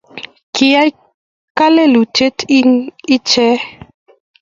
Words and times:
Kiyai 0.53 0.91
kalelutik 1.57 2.35
ingen? 2.57 3.57